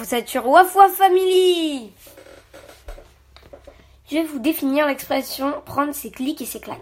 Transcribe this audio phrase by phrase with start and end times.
[0.00, 1.92] vous êtes sur Wafwa Family
[4.10, 6.78] Je vais vous définir l'expression prendre ses clics et ses claques.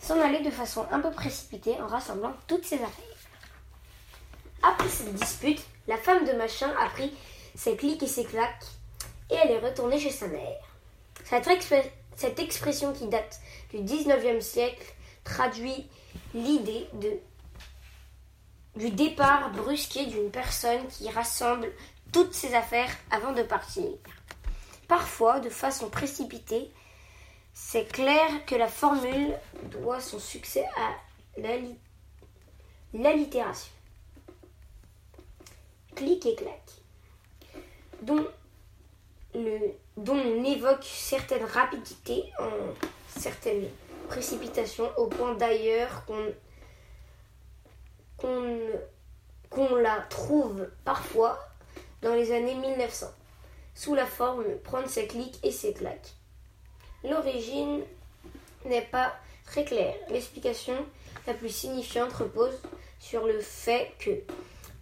[0.00, 3.04] S'en aller de façon un peu précipitée en rassemblant toutes ses affaires.
[4.64, 7.14] Après cette dispute, la femme de Machin a pris
[7.54, 8.66] ses clics et ses claques
[9.30, 10.66] et elle est retournée chez sa mère.
[11.24, 11.48] Cette,
[12.16, 13.38] cette expression qui date
[13.72, 14.92] du 19e siècle
[15.22, 15.86] traduit
[16.34, 17.12] l'idée de
[18.76, 21.70] du départ brusqué d'une personne qui rassemble
[22.12, 23.90] toutes ses affaires avant de partir.
[24.88, 26.70] Parfois, de façon précipitée,
[27.52, 29.34] c'est clair que la formule
[29.70, 31.40] doit son succès à
[32.92, 33.72] l'allitération.
[35.94, 36.62] Clic et clac,
[38.02, 38.26] dont,
[39.34, 39.58] le,
[39.96, 42.50] dont on évoque certaines rapidités en
[43.06, 43.68] certaines
[44.08, 46.32] précipitations, au point d'ailleurs qu'on
[48.16, 48.53] qu'on
[49.76, 51.38] la trouve parfois
[52.02, 53.06] dans les années 1900,
[53.74, 56.14] sous la forme prendre ses clics et ses claques.
[57.02, 57.82] L'origine
[58.64, 59.94] n'est pas très claire.
[60.10, 60.74] L'explication
[61.26, 62.60] la plus signifiante repose
[62.98, 64.10] sur le fait que,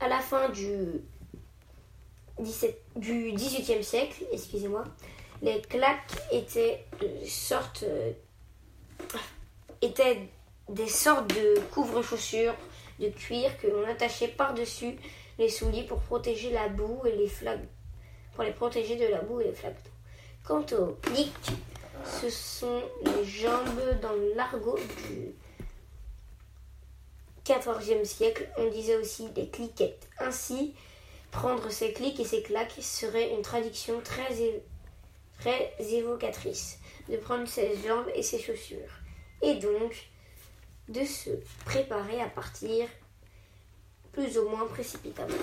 [0.01, 1.01] à la fin du,
[2.39, 4.85] 17, du 18e siècle, excusez-moi,
[5.43, 6.87] les claques étaient,
[7.27, 8.13] sortes, euh,
[9.81, 10.29] étaient
[10.69, 12.55] des sortes de couvre-chaussures
[13.03, 14.97] de cuir que l'on attachait par-dessus
[15.39, 17.61] les souliers pour protéger la boue et les flaques,
[18.35, 19.77] pour les protéger de la boue et les flaques.
[20.45, 21.53] Quant aux clics,
[22.05, 24.79] ce sont les jambes dans l'argot
[25.09, 25.35] du
[27.45, 28.49] XIVe siècle.
[28.57, 30.09] On disait aussi des cliquettes.
[30.19, 30.75] Ainsi,
[31.31, 34.63] prendre ses clics et ses claques serait une traduction très,
[35.39, 36.79] très évocatrice
[37.09, 39.01] de prendre ses jambes et ses chaussures.
[39.43, 40.09] Et donc,
[40.93, 41.31] de se
[41.65, 42.87] préparer à partir
[44.13, 45.35] plus ou moins précipitamment.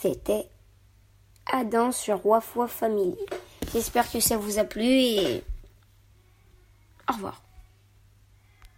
[0.00, 0.48] C'était
[1.46, 3.16] Adam sur Wafwa Family.
[3.72, 5.44] J'espère que ça vous a plu et
[7.08, 7.42] au revoir.